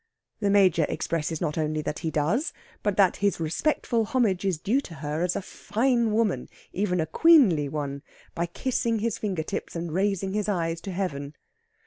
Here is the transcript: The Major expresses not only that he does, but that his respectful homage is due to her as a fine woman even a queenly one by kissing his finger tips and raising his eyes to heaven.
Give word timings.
The 0.39 0.49
Major 0.49 0.87
expresses 0.89 1.41
not 1.41 1.59
only 1.59 1.83
that 1.83 1.99
he 1.99 2.09
does, 2.09 2.53
but 2.81 2.97
that 2.97 3.17
his 3.17 3.39
respectful 3.39 4.03
homage 4.05 4.43
is 4.45 4.57
due 4.57 4.81
to 4.81 4.95
her 4.95 5.21
as 5.21 5.35
a 5.35 5.43
fine 5.43 6.11
woman 6.11 6.49
even 6.73 6.99
a 6.99 7.05
queenly 7.05 7.69
one 7.69 8.01
by 8.33 8.47
kissing 8.47 8.97
his 8.97 9.19
finger 9.19 9.43
tips 9.43 9.75
and 9.75 9.91
raising 9.93 10.33
his 10.33 10.49
eyes 10.49 10.81
to 10.81 10.91
heaven. 10.91 11.35